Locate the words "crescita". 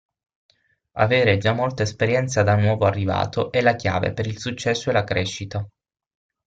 5.03-5.69